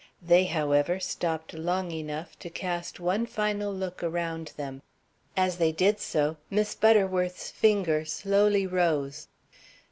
They, 0.19 0.45
however, 0.45 0.99
stopped 0.99 1.53
long 1.53 1.91
enough 1.91 2.33
to 2.39 2.49
cast 2.49 2.99
one 2.99 3.27
final 3.27 3.71
look 3.71 4.01
around 4.01 4.51
them. 4.57 4.81
As 5.37 5.57
they 5.57 5.71
did 5.71 5.99
so 5.99 6.37
Miss 6.49 6.73
Butterworth's 6.73 7.51
finger 7.51 8.03
slowly 8.05 8.65
rose. 8.65 9.27